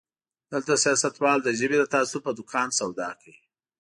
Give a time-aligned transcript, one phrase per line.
[0.51, 3.39] دلته سياستوال د ژبې د تعصب په دوکان سودا کوي.